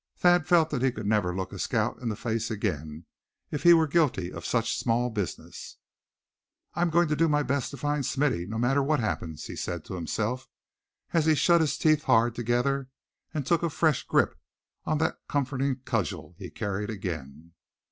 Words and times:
Thad 0.17 0.47
felt 0.47 0.71
that 0.71 0.81
he 0.81 0.91
could 0.91 1.05
never 1.05 1.31
look 1.35 1.53
a 1.53 1.59
scout 1.59 1.99
in 1.99 2.09
the 2.09 2.15
face 2.15 2.49
again 2.49 3.05
if 3.51 3.61
he 3.61 3.71
were 3.71 3.85
guilty 3.85 4.33
of 4.33 4.47
such 4.47 4.75
small 4.75 5.11
business. 5.11 5.77
"I'm 6.73 6.89
going 6.89 7.07
to 7.09 7.15
do 7.15 7.29
my 7.29 7.43
best 7.43 7.69
to 7.69 7.77
find 7.77 8.03
Smithy, 8.03 8.47
no 8.47 8.57
matter 8.57 8.81
what 8.81 8.99
happens," 8.99 9.45
he 9.45 9.55
said 9.55 9.85
to 9.85 9.93
himself, 9.93 10.47
as 11.13 11.27
he 11.27 11.35
shut 11.35 11.61
his 11.61 11.77
teeth 11.77 12.05
hard 12.05 12.33
together, 12.33 12.89
and 13.31 13.45
took 13.45 13.61
a 13.61 13.69
fresh 13.69 14.01
grip 14.01 14.39
on 14.85 14.97
that 14.97 15.19
comforting 15.29 15.81
cudgel 15.85 16.33
he 16.39 16.49
carried 16.49 16.89
again. 16.89 17.53